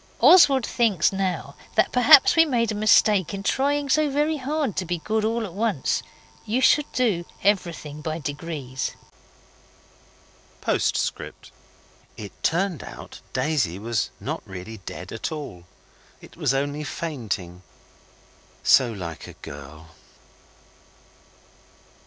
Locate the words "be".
4.83-4.97